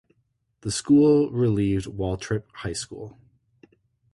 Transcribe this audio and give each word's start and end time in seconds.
The 0.61 0.71
school 0.71 1.29
relieved 1.29 1.85
Waltrip 1.85 2.45
High 2.55 2.73
School. 2.73 3.19